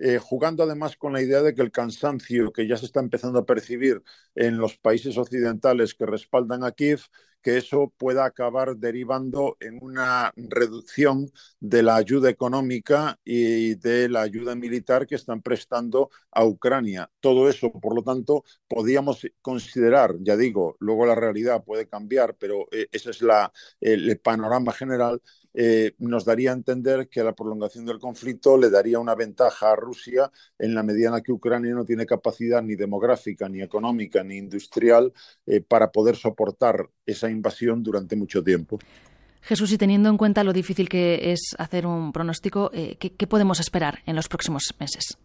Eh, 0.00 0.18
jugando 0.18 0.62
además 0.62 0.96
con 0.96 1.12
la 1.12 1.22
idea 1.22 1.42
de 1.42 1.54
que 1.54 1.62
el 1.62 1.72
cansancio 1.72 2.52
que 2.52 2.66
ya 2.68 2.76
se 2.76 2.86
está 2.86 3.00
empezando 3.00 3.40
a 3.40 3.46
percibir 3.46 4.02
en 4.34 4.58
los 4.58 4.76
países 4.78 5.18
occidentales 5.18 5.94
que 5.94 6.06
respaldan 6.06 6.62
a 6.64 6.72
Kiev, 6.72 7.00
que 7.42 7.56
eso 7.56 7.92
pueda 7.96 8.24
acabar 8.24 8.76
derivando 8.76 9.56
en 9.60 9.78
una 9.80 10.32
reducción 10.36 11.30
de 11.60 11.82
la 11.82 11.96
ayuda 11.96 12.28
económica 12.30 13.18
y 13.24 13.74
de 13.76 14.08
la 14.08 14.22
ayuda 14.22 14.54
militar 14.54 15.06
que 15.06 15.14
están 15.14 15.40
prestando 15.42 16.10
a 16.32 16.44
Ucrania. 16.44 17.10
Todo 17.20 17.48
eso, 17.48 17.72
por 17.72 17.94
lo 17.94 18.02
tanto, 18.02 18.44
podríamos 18.68 19.26
considerar, 19.40 20.16
ya 20.20 20.36
digo, 20.36 20.76
luego 20.80 21.06
la 21.06 21.14
realidad 21.14 21.64
puede 21.64 21.88
cambiar, 21.88 22.36
pero 22.36 22.66
eh, 22.72 22.88
ese 22.92 23.10
es 23.10 23.22
la, 23.22 23.52
el 23.80 24.18
panorama 24.20 24.72
general, 24.72 25.22
eh, 25.54 25.92
nos 25.98 26.24
daría 26.24 26.50
a 26.50 26.54
entender 26.54 27.08
que 27.08 27.22
la 27.22 27.34
prolongación 27.34 27.84
del 27.86 27.98
conflicto 27.98 28.56
le 28.56 28.70
daría 28.70 28.98
una 28.98 29.14
ventaja 29.14 29.72
a 29.72 29.76
Rusia 29.76 30.30
en 30.58 30.74
la 30.74 30.82
medida 30.82 31.16
en 31.16 31.22
que 31.22 31.32
Ucrania 31.32 31.74
no 31.74 31.84
tiene 31.84 32.06
capacidad 32.06 32.62
ni 32.62 32.74
demográfica, 32.76 33.48
ni 33.48 33.62
económica, 33.62 34.22
ni 34.22 34.36
industrial 34.36 35.12
eh, 35.46 35.60
para 35.60 35.90
poder 35.90 36.16
soportar 36.16 36.88
esa 37.06 37.30
invasión 37.30 37.82
durante 37.82 38.16
mucho 38.16 38.42
tiempo. 38.42 38.78
Jesús, 39.40 39.72
y 39.72 39.78
teniendo 39.78 40.08
en 40.10 40.16
cuenta 40.16 40.44
lo 40.44 40.52
difícil 40.52 40.88
que 40.88 41.32
es 41.32 41.54
hacer 41.58 41.86
un 41.86 42.12
pronóstico, 42.12 42.70
eh, 42.74 42.96
¿qué 42.96 43.26
podemos 43.26 43.60
esperar 43.60 44.00
en 44.04 44.16
los 44.16 44.28
próximos 44.28 44.74
meses? 44.78 45.16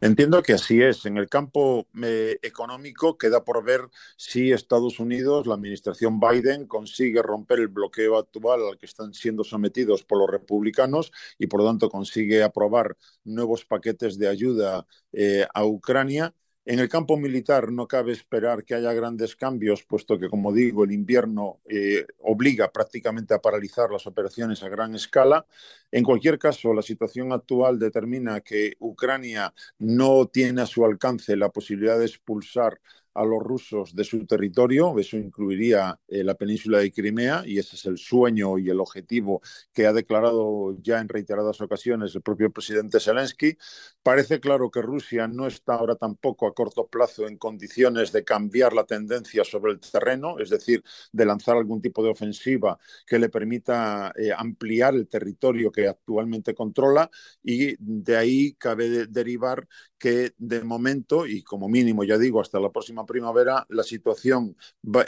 Entiendo 0.00 0.42
que 0.42 0.54
así 0.54 0.82
es. 0.82 1.06
En 1.06 1.16
el 1.16 1.28
campo 1.28 1.86
eh, 2.02 2.38
económico 2.42 3.18
queda 3.18 3.44
por 3.44 3.64
ver 3.64 3.82
si 4.16 4.52
Estados 4.52 5.00
Unidos, 5.00 5.46
la 5.46 5.54
administración 5.54 6.20
Biden, 6.20 6.66
consigue 6.66 7.22
romper 7.22 7.60
el 7.60 7.68
bloqueo 7.68 8.18
actual 8.18 8.60
al 8.68 8.78
que 8.78 8.86
están 8.86 9.14
siendo 9.14 9.44
sometidos 9.44 10.02
por 10.04 10.18
los 10.18 10.30
republicanos 10.30 11.12
y, 11.38 11.46
por 11.46 11.60
lo 11.60 11.66
tanto, 11.66 11.88
consigue 11.90 12.42
aprobar 12.42 12.96
nuevos 13.24 13.64
paquetes 13.64 14.18
de 14.18 14.28
ayuda 14.28 14.86
eh, 15.12 15.46
a 15.52 15.64
Ucrania 15.64 16.34
en 16.66 16.80
el 16.80 16.88
campo 16.88 17.16
militar 17.16 17.70
no 17.70 17.86
cabe 17.86 18.12
esperar 18.12 18.64
que 18.64 18.74
haya 18.74 18.92
grandes 18.92 19.36
cambios, 19.36 19.84
puesto 19.84 20.18
que, 20.18 20.28
como 20.28 20.52
digo, 20.52 20.82
el 20.82 20.90
invierno 20.90 21.60
eh, 21.68 22.04
obliga 22.18 22.72
prácticamente 22.72 23.34
a 23.34 23.40
paralizar 23.40 23.88
las 23.90 24.06
operaciones 24.08 24.64
a 24.64 24.68
gran 24.68 24.92
escala. 24.96 25.46
En 25.92 26.02
cualquier 26.02 26.40
caso, 26.40 26.74
la 26.74 26.82
situación 26.82 27.32
actual 27.32 27.78
determina 27.78 28.40
que 28.40 28.74
Ucrania 28.80 29.54
no 29.78 30.26
tiene 30.26 30.62
a 30.62 30.66
su 30.66 30.84
alcance 30.84 31.36
la 31.36 31.50
posibilidad 31.50 32.00
de 32.00 32.06
expulsar 32.06 32.80
a 33.16 33.24
los 33.24 33.42
rusos 33.42 33.94
de 33.94 34.04
su 34.04 34.26
territorio, 34.26 34.98
eso 34.98 35.16
incluiría 35.16 35.98
eh, 36.06 36.22
la 36.22 36.34
península 36.34 36.78
de 36.78 36.92
Crimea 36.92 37.42
y 37.46 37.58
ese 37.58 37.76
es 37.76 37.86
el 37.86 37.98
sueño 37.98 38.58
y 38.58 38.68
el 38.68 38.80
objetivo 38.80 39.40
que 39.72 39.86
ha 39.86 39.92
declarado 39.92 40.76
ya 40.82 41.00
en 41.00 41.08
reiteradas 41.08 41.60
ocasiones 41.60 42.14
el 42.14 42.22
propio 42.22 42.50
presidente 42.50 43.00
Zelensky. 43.00 43.56
Parece 44.02 44.40
claro 44.40 44.70
que 44.70 44.82
Rusia 44.82 45.26
no 45.28 45.46
está 45.46 45.74
ahora 45.74 45.96
tampoco 45.96 46.46
a 46.46 46.54
corto 46.54 46.86
plazo 46.86 47.26
en 47.26 47.38
condiciones 47.38 48.12
de 48.12 48.24
cambiar 48.24 48.72
la 48.72 48.84
tendencia 48.84 49.44
sobre 49.44 49.72
el 49.72 49.80
terreno, 49.80 50.38
es 50.38 50.50
decir, 50.50 50.84
de 51.12 51.24
lanzar 51.24 51.56
algún 51.56 51.80
tipo 51.80 52.02
de 52.02 52.10
ofensiva 52.10 52.78
que 53.06 53.18
le 53.18 53.28
permita 53.28 54.12
eh, 54.16 54.30
ampliar 54.36 54.94
el 54.94 55.08
territorio 55.08 55.72
que 55.72 55.88
actualmente 55.88 56.54
controla 56.54 57.10
y 57.42 57.76
de 57.78 58.16
ahí 58.16 58.54
cabe 58.54 59.06
derivar 59.06 59.66
que 59.98 60.34
de 60.38 60.62
momento, 60.62 61.26
y 61.26 61.42
como 61.42 61.68
mínimo 61.68 62.04
ya 62.04 62.18
digo, 62.18 62.40
hasta 62.40 62.60
la 62.60 62.70
próxima 62.70 63.05
primavera, 63.06 63.66
la 63.70 63.82
situación 63.82 64.56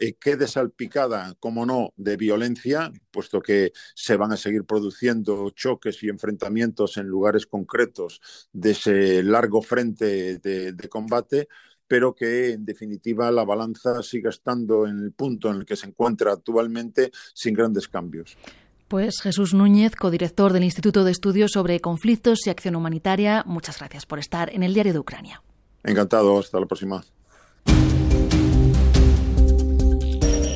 eh, 0.01 0.15
quede 0.15 0.47
salpicada, 0.47 1.35
como 1.39 1.67
no, 1.67 1.93
de 1.97 2.17
violencia, 2.17 2.93
puesto 3.11 3.41
que 3.41 3.73
se 3.95 4.17
van 4.17 4.33
a 4.33 4.37
seguir 4.37 4.65
produciendo 4.65 5.51
choques 5.51 6.03
y 6.03 6.09
enfrentamientos 6.09 6.97
en 6.97 7.07
lugares 7.07 7.47
concretos 7.47 8.21
de 8.53 8.71
ese 8.71 9.23
largo 9.23 9.61
frente 9.61 10.39
de 10.39 10.89
combate, 10.89 11.49
pero 11.89 12.15
que 12.15 12.53
en 12.53 12.65
definitiva 12.65 13.31
la 13.33 13.45
balanza 13.45 14.03
siga 14.03 14.31
estando 14.31 14.87
en 14.87 14.99
el 14.99 15.13
punto 15.13 15.51
en 15.51 15.57
el 15.57 15.65
que 15.65 15.75
se 15.75 15.87
encuentra 15.87 16.33
actualmente 16.33 17.11
sin 17.35 17.55
grandes 17.55 17.89
cambios. 17.89 18.37
Pues 18.89 19.21
Jesús 19.23 19.53
Núñez, 19.53 19.97
codirector 19.97 20.53
del 20.53 20.65
Instituto 20.65 21.05
de 21.05 21.11
Estudios 21.11 21.51
sobre 21.53 21.81
Conflictos 21.81 22.47
y 22.47 22.51
Acción 22.51 22.77
Humanitaria, 22.77 23.43
muchas 23.47 23.79
gracias 23.79 24.07
por 24.07 24.19
estar 24.19 24.55
en 24.55 24.63
el 24.63 24.73
Diario 24.73 24.95
de 24.95 24.99
Ucrania. 24.99 25.43
Encantado, 25.83 26.39
hasta 26.39 26.59
la 26.59 26.67
próxima. 26.67 27.05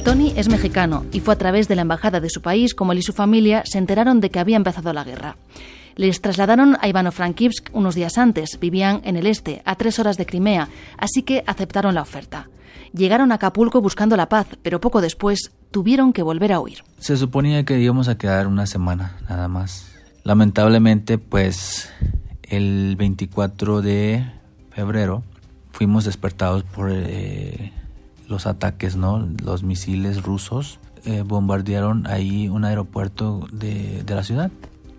Tony 0.05 0.33
es 0.37 0.49
mexicano 0.49 1.07
y 1.13 1.21
fue 1.21 1.35
a 1.35 1.39
través 1.39 1.69
de 1.69 1.77
la 1.77 1.83
embajada 1.83 2.21
de 2.21 2.29
su 2.29 2.43
país 2.43 2.75
como 2.75 2.93
él 2.93 2.99
y 2.99 3.03
su 3.03 3.13
familia 3.13 3.63
se 3.65 3.79
enteraron 3.79 4.21
de 4.21 4.31
que 4.31 4.41
había 4.41 4.57
empezado 4.57 4.93
la 4.93 5.05
guerra. 5.05 5.37
Les 5.97 6.21
trasladaron 6.21 6.77
a 6.81 6.89
Ivano-Frankivsk 6.89 7.71
unos 7.73 7.95
días 7.95 8.19
antes, 8.19 8.59
vivían 8.59 9.01
en 9.05 9.17
el 9.17 9.27
este, 9.27 9.63
a 9.65 9.77
tres 9.77 9.99
horas 9.99 10.17
de 10.17 10.27
Crimea, 10.27 10.69
así 10.97 11.23
que 11.23 11.45
aceptaron 11.47 11.95
la 11.95 12.03
oferta. 12.03 12.49
Llegaron 12.95 13.33
a 13.33 13.37
Acapulco 13.37 13.81
buscando 13.81 14.17
la 14.17 14.29
paz, 14.29 14.47
pero 14.63 14.81
poco 14.81 15.01
después 15.01 15.53
tuvieron 15.71 16.13
que 16.13 16.23
volver 16.23 16.53
a 16.53 16.61
huir. 16.61 16.85
Se 16.99 17.17
suponía 17.17 17.65
que 17.65 17.79
íbamos 17.79 18.09
a 18.09 18.19
quedar 18.19 18.47
una 18.47 18.67
semana, 18.67 19.17
nada 19.29 19.49
más. 19.49 19.91
Lamentablemente, 20.25 21.19
pues 21.19 21.91
el 22.43 22.97
24 22.97 23.83
de 23.83 24.25
febrero 24.71 25.25
fuimos 25.83 26.05
despertados 26.05 26.63
por 26.63 26.91
eh, 26.93 27.73
los 28.29 28.47
ataques, 28.47 28.95
¿no? 28.95 29.29
Los 29.45 29.65
misiles 29.65 30.23
rusos 30.23 30.79
eh, 31.05 31.25
bombardearon 31.27 32.07
ahí 32.07 32.49
un 32.49 32.65
aeropuerto 32.65 33.49
de, 33.51 34.05
la 34.07 34.23
ciudad, 34.23 34.53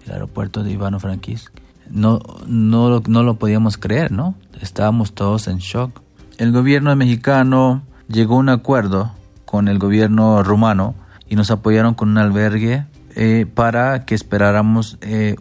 el 0.06 0.12
aeropuerto 0.12 0.62
de 0.62 0.72
Ivano-Frankivsk. 0.72 1.54
No, 1.90 2.20
no, 2.48 3.02
no 3.08 3.24
lo 3.24 3.36
podíamos 3.36 3.78
creer, 3.78 4.12
¿no? 4.12 4.36
Estábamos 4.60 5.13
todos 5.13 5.48
en 5.48 5.60
shock 5.60 6.02
el 6.38 6.52
gobierno 6.52 6.94
mexicano 6.98 7.84
llegó 8.10 8.36
a 8.36 8.40
un 8.40 8.50
acuerdo 8.50 9.12
con 9.46 9.70
el 9.70 9.80
gobierno 9.80 10.44
rumano 10.44 10.96
y 11.30 11.38
nos 11.38 11.50
apoyaron 11.50 11.94
con 11.94 12.10
un 12.10 12.18
albergue 12.18 12.88
eh, 13.16 13.46
para 13.54 14.04
que 14.04 14.16
esperáramos 14.16 14.98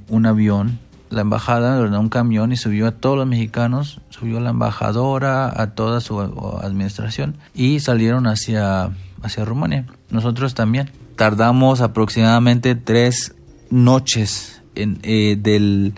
un 0.08 0.26
avión. 0.26 0.78
La 1.12 1.20
embajada 1.20 1.78
ordenó 1.78 2.00
un 2.00 2.08
camión 2.08 2.52
y 2.52 2.56
subió 2.56 2.86
a 2.86 2.92
todos 2.92 3.18
los 3.18 3.26
mexicanos, 3.26 4.00
subió 4.08 4.38
a 4.38 4.40
la 4.40 4.50
embajadora, 4.50 5.52
a 5.54 5.74
toda 5.74 6.00
su 6.00 6.20
administración 6.62 7.36
y 7.54 7.80
salieron 7.80 8.26
hacia, 8.26 8.90
hacia 9.22 9.44
Rumania. 9.44 9.86
Nosotros 10.10 10.54
también. 10.54 10.90
Tardamos 11.16 11.82
aproximadamente 11.82 12.74
tres 12.74 13.34
noches 13.68 14.62
en, 14.74 15.00
eh, 15.02 15.36
del, 15.38 15.92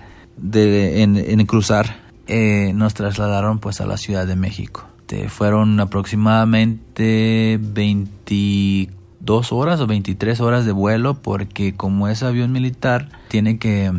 en 0.53 1.47
cruzar 1.47 2.05
eh, 2.27 2.73
nos 2.75 2.95
trasladaron 2.95 3.59
pues 3.59 3.83
a 3.83 3.87
la 3.87 3.99
Ciudad 3.99 4.27
de 4.27 4.35
México. 4.35 4.89
fueron 5.29 5.79
aproximadamente 5.79 7.61
22 7.61 9.53
horas 9.53 9.79
o 9.81 9.87
23 9.87 10.41
horas 10.41 10.65
de 10.65 10.73
vuelo 10.73 11.15
porque 11.23 11.77
como 11.77 12.09
es 12.09 12.25
avión 12.25 12.51
militar 12.51 13.11
tiene 13.29 13.59
que 13.59 13.93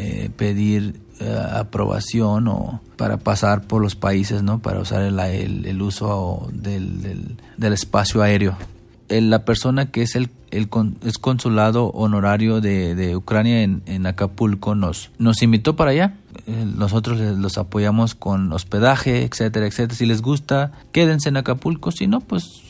eh, 0.00 0.30
pedir 0.36 1.00
eh, 1.18 1.42
aprobación 1.52 2.46
o 2.46 2.80
para 2.96 3.16
pasar 3.16 3.62
por 3.66 3.82
los 3.82 3.96
países, 3.96 4.44
¿no? 4.44 4.60
Para 4.60 4.78
usar 4.78 5.02
el, 5.02 5.18
el, 5.66 5.82
uso 5.82 6.48
del, 6.52 7.36
del, 7.56 7.72
espacio 7.72 8.22
aéreo. 8.22 8.56
la 9.08 9.44
persona 9.44 9.90
que 9.90 10.02
es 10.02 10.14
el, 10.14 10.30
el 10.52 10.68
es 11.04 11.18
consulado 11.18 11.86
honorario 11.88 12.60
de, 12.60 12.94
de 12.94 13.16
Ucrania 13.16 13.62
en, 13.62 13.82
en, 13.86 14.06
Acapulco 14.06 14.76
nos, 14.76 15.10
nos 15.18 15.42
invitó 15.42 15.74
para 15.74 15.90
allá 15.90 16.14
eh, 16.46 16.64
nosotros 16.64 17.18
los 17.18 17.58
apoyamos 17.58 18.14
con 18.14 18.52
hospedaje, 18.52 19.24
etcétera, 19.24 19.66
etcétera. 19.66 19.96
Si 19.96 20.06
les 20.06 20.22
gusta, 20.22 20.70
quédense 20.92 21.28
en 21.28 21.38
Acapulco, 21.38 21.90
si 21.90 22.06
no, 22.06 22.20
pues 22.20 22.62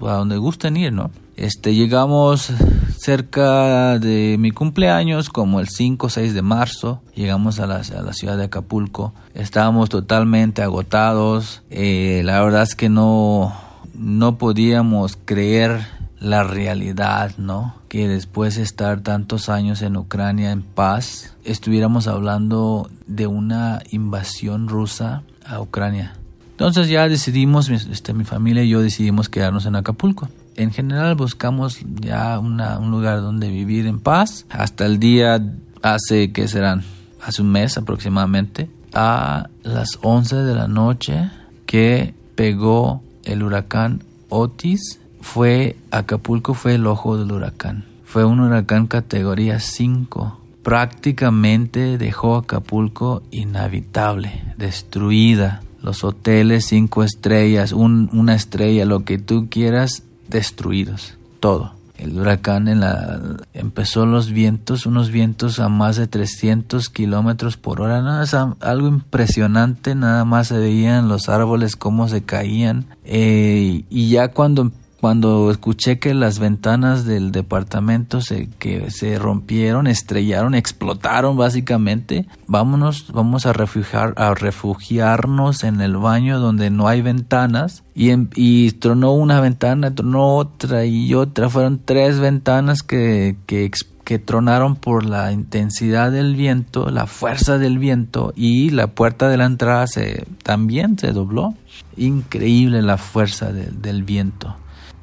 a 0.00 0.14
donde 0.14 0.38
gusten 0.38 0.76
ir, 0.76 0.92
¿no? 0.92 1.10
Este, 1.40 1.74
llegamos 1.74 2.52
cerca 2.98 3.98
de 3.98 4.36
mi 4.38 4.50
cumpleaños, 4.50 5.30
como 5.30 5.58
el 5.60 5.70
5 5.70 6.06
o 6.06 6.10
6 6.10 6.34
de 6.34 6.42
marzo, 6.42 7.00
llegamos 7.14 7.60
a 7.60 7.66
la, 7.66 7.82
ciudad 7.82 8.36
de 8.36 8.44
Acapulco, 8.44 9.14
estábamos 9.32 9.88
totalmente 9.88 10.60
agotados, 10.60 11.62
eh, 11.70 12.20
la 12.26 12.42
verdad 12.42 12.64
es 12.64 12.74
que 12.74 12.90
no, 12.90 13.54
no 13.94 14.36
podíamos 14.36 15.18
creer 15.24 15.80
la 16.18 16.44
realidad, 16.44 17.32
¿no? 17.38 17.74
Que 17.88 18.06
después 18.06 18.56
de 18.56 18.62
estar 18.62 19.00
tantos 19.00 19.48
años 19.48 19.80
en 19.80 19.96
Ucrania 19.96 20.52
en 20.52 20.60
paz, 20.60 21.34
estuviéramos 21.42 22.06
hablando 22.06 22.90
de 23.06 23.26
una 23.26 23.80
invasión 23.90 24.68
rusa 24.68 25.22
a 25.46 25.58
Ucrania. 25.58 26.12
Entonces 26.50 26.90
ya 26.90 27.08
decidimos, 27.08 27.70
este, 27.70 28.12
mi 28.12 28.24
familia 28.24 28.62
y 28.62 28.68
yo 28.68 28.82
decidimos 28.82 29.30
quedarnos 29.30 29.64
en 29.64 29.76
Acapulco. 29.76 30.28
En 30.60 30.72
general 30.72 31.14
buscamos 31.14 31.80
ya 32.02 32.38
un 32.38 32.90
lugar 32.90 33.22
donde 33.22 33.48
vivir 33.48 33.86
en 33.86 33.98
paz. 33.98 34.44
Hasta 34.50 34.84
el 34.84 34.98
día 34.98 35.42
hace 35.80 36.32
que 36.32 36.48
serán, 36.48 36.82
hace 37.24 37.40
un 37.40 37.50
mes 37.50 37.78
aproximadamente, 37.78 38.68
a 38.92 39.48
las 39.62 39.98
11 40.02 40.36
de 40.36 40.54
la 40.54 40.68
noche 40.68 41.30
que 41.64 42.12
pegó 42.34 43.02
el 43.24 43.42
huracán 43.42 44.04
Otis 44.28 45.00
fue 45.22 45.76
Acapulco 45.90 46.52
fue 46.52 46.74
el 46.74 46.86
ojo 46.86 47.16
del 47.16 47.32
huracán. 47.32 47.86
Fue 48.04 48.26
un 48.26 48.40
huracán 48.40 48.86
categoría 48.86 49.60
5. 49.60 50.40
Prácticamente 50.62 51.96
dejó 51.96 52.36
Acapulco 52.36 53.22
inhabitable, 53.30 54.42
destruida. 54.58 55.62
Los 55.82 56.04
hoteles 56.04 56.66
cinco 56.66 57.02
estrellas, 57.02 57.72
una 57.72 58.34
estrella, 58.34 58.84
lo 58.84 59.06
que 59.06 59.16
tú 59.16 59.48
quieras, 59.48 60.02
destruidos. 60.30 61.14
Todo. 61.40 61.72
El 62.00 62.18
huracán 62.18 62.66
en 62.68 62.80
la, 62.80 63.20
empezó 63.52 64.06
los 64.06 64.30
vientos, 64.30 64.86
unos 64.86 65.10
vientos 65.10 65.60
a 65.60 65.68
más 65.68 65.96
de 65.96 66.06
300 66.06 66.88
kilómetros 66.88 67.58
por 67.58 67.82
hora. 67.82 68.00
No, 68.00 68.22
es 68.22 68.32
algo 68.32 68.88
impresionante. 68.88 69.94
Nada 69.94 70.24
más 70.24 70.48
se 70.48 70.56
veían 70.56 71.08
los 71.08 71.28
árboles 71.28 71.76
cómo 71.76 72.08
se 72.08 72.22
caían. 72.22 72.86
Eh, 73.04 73.84
y 73.90 74.08
ya 74.08 74.28
cuando 74.28 74.70
cuando 75.00 75.50
escuché 75.50 75.98
que 75.98 76.12
las 76.12 76.38
ventanas 76.38 77.06
del 77.06 77.32
departamento 77.32 78.20
se, 78.20 78.48
que 78.58 78.90
se 78.90 79.18
rompieron, 79.18 79.86
estrellaron, 79.86 80.54
explotaron 80.54 81.38
básicamente, 81.38 82.26
vámonos, 82.46 83.10
vamos 83.12 83.46
a, 83.46 83.54
refugiar, 83.54 84.12
a 84.16 84.34
refugiarnos 84.34 85.64
en 85.64 85.80
el 85.80 85.96
baño 85.96 86.38
donde 86.38 86.68
no 86.68 86.86
hay 86.86 87.00
ventanas 87.00 87.82
y, 87.94 88.10
y 88.34 88.72
tronó 88.72 89.12
una 89.12 89.40
ventana, 89.40 89.94
tronó 89.94 90.36
otra 90.36 90.84
y 90.84 91.14
otra, 91.14 91.48
fueron 91.48 91.80
tres 91.82 92.18
ventanas 92.20 92.82
que, 92.82 93.36
que, 93.46 93.70
que 94.04 94.18
tronaron 94.18 94.76
por 94.76 95.06
la 95.06 95.32
intensidad 95.32 96.12
del 96.12 96.36
viento, 96.36 96.90
la 96.90 97.06
fuerza 97.06 97.56
del 97.56 97.78
viento 97.78 98.34
y 98.36 98.68
la 98.68 98.88
puerta 98.88 99.30
de 99.30 99.38
la 99.38 99.46
entrada 99.46 99.86
se, 99.86 100.26
también 100.42 100.98
se 100.98 101.12
dobló. 101.12 101.54
Increíble 101.96 102.82
la 102.82 102.98
fuerza 102.98 103.52
del 103.52 104.04
viento. 104.04 104.56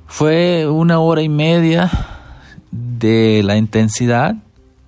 Fue 0.07 0.67
una 0.67 0.99
hora 0.99 1.21
y 1.21 1.29
media 1.29 1.91
de 2.71 3.41
la 3.43 3.57
intensidad 3.57 4.35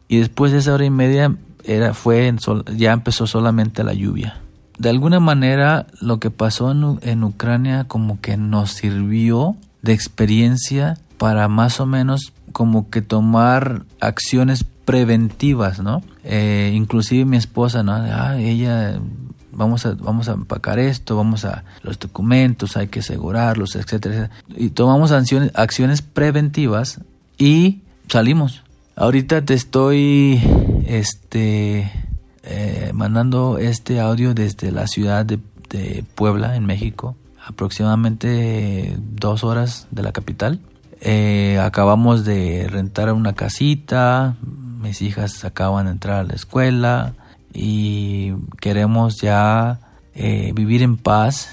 y 0.07 0.17
después 0.17 0.51
de 0.51 0.59
esa 0.59 0.73
hora 0.73 0.85
y 0.85 0.89
media 0.89 1.35
era, 1.63 1.93
fue 1.93 2.33
ya 2.75 2.93
empezó 2.93 3.27
solamente 3.27 3.83
la 3.83 3.93
lluvia. 3.93 4.41
De 4.77 4.89
alguna 4.89 5.19
manera 5.19 5.87
lo 5.99 6.19
que 6.19 6.31
pasó 6.31 6.71
en, 6.71 7.23
Ucrania 7.23 7.83
como 7.83 8.21
que 8.21 8.37
nos 8.37 8.71
sirvió 8.71 9.55
de 9.81 9.93
experiencia 9.93 10.97
para 11.17 11.47
más 11.49 11.79
o 11.79 11.85
menos 11.85 12.33
como 12.53 12.89
que 12.89 13.01
tomar 13.01 13.83
acciones 13.99 14.63
preventivas, 14.85 15.79
¿no? 15.79 16.01
Eh, 16.23 16.71
inclusive 16.73 17.25
mi 17.25 17.37
esposa, 17.37 17.83
¿no? 17.83 17.91
Ah, 17.93 18.39
ella 18.39 18.99
vamos 19.59 19.85
a, 19.85 19.93
vamos 19.93 20.29
a 20.29 20.31
empacar 20.31 20.79
esto, 20.79 21.17
vamos 21.17 21.43
a 21.43 21.65
los 21.83 21.99
documentos, 21.99 22.77
hay 22.77 22.87
que 22.87 23.01
asegurarlos, 23.01 23.75
etcétera, 23.75 24.31
Y 24.55 24.69
tomamos 24.69 25.11
acciones, 25.11 25.51
acciones 25.53 26.01
preventivas 26.01 27.01
y 27.37 27.81
salimos. 28.07 28.63
Ahorita 28.95 29.43
te 29.43 29.53
estoy 29.53 30.41
este, 30.87 31.91
eh, 32.43 32.91
mandando 32.93 33.57
este 33.57 33.99
audio 33.99 34.33
desde 34.33 34.71
la 34.71 34.87
ciudad 34.87 35.25
de, 35.25 35.39
Puebla, 36.15 36.55
en 36.55 36.65
México, 36.65 37.15
aproximadamente 37.45 38.97
dos 38.97 39.43
horas 39.43 39.87
de 39.91 40.01
la 40.01 40.11
capital. 40.11 40.59
Eh, 41.01 41.59
acabamos 41.61 42.25
de 42.25 42.67
rentar 42.67 43.13
una 43.13 43.33
casita, 43.33 44.35
mis 44.81 45.03
hijas 45.03 45.45
acaban 45.45 45.85
de 45.85 45.91
entrar 45.91 46.21
a 46.21 46.23
la 46.23 46.33
escuela, 46.33 47.13
y 47.53 48.33
queremos 48.61 49.21
ya 49.21 49.79
eh, 50.13 50.51
vivir 50.53 50.83
en 50.83 50.97
paz. 50.97 51.49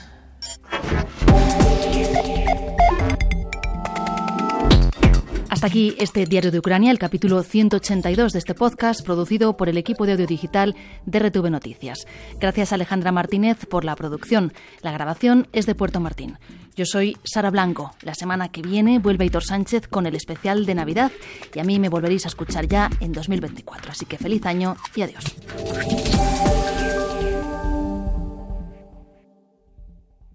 Hasta 5.48 5.68
aquí 5.68 5.94
este 5.98 6.26
Diario 6.26 6.50
de 6.50 6.58
Ucrania, 6.58 6.90
el 6.90 6.98
capítulo 6.98 7.42
182 7.42 8.34
de 8.34 8.38
este 8.38 8.52
podcast 8.52 9.02
producido 9.02 9.56
por 9.56 9.70
el 9.70 9.78
equipo 9.78 10.04
de 10.04 10.12
audio 10.12 10.26
digital 10.26 10.76
de 11.06 11.18
RTV 11.18 11.50
Noticias. 11.50 12.06
Gracias 12.38 12.74
Alejandra 12.74 13.10
Martínez 13.10 13.64
por 13.64 13.84
la 13.84 13.96
producción. 13.96 14.52
La 14.82 14.92
grabación 14.92 15.48
es 15.52 15.64
de 15.64 15.74
Puerto 15.74 15.98
Martín. 15.98 16.38
Yo 16.76 16.85
soy 16.85 17.16
Sara 17.25 17.50
Blanco. 17.50 17.95
La 18.02 18.14
semana 18.14 18.50
que 18.50 18.61
viene 18.61 18.99
vuelve 18.99 19.25
Hitor 19.25 19.42
Sánchez 19.42 19.88
con 19.88 20.06
el 20.06 20.14
especial 20.14 20.66
de 20.66 20.75
Navidad 20.75 21.11
y 21.54 21.59
a 21.59 21.64
mí 21.64 21.78
me 21.78 21.88
volveréis 21.88 22.26
a 22.26 22.28
escuchar 22.28 22.68
ya 22.68 22.90
en 23.00 23.12
2024. 23.12 23.92
Así 23.92 24.04
que 24.04 24.18
feliz 24.18 24.45
año 24.45 24.76
y 24.95 25.00
adiós. 25.00 25.25